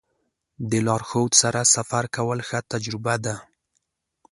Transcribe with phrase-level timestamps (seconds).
[0.69, 3.35] د لارښود سره سفر کول ښه تجربه ده.